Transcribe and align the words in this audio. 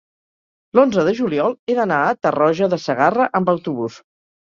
l'onze 0.79 1.03
de 1.09 1.13
juliol 1.19 1.55
he 1.73 1.77
d'anar 1.81 2.01
a 2.09 2.17
Tarroja 2.25 2.73
de 2.75 2.83
Segarra 2.89 3.33
amb 3.43 3.57
autobús. 3.59 4.05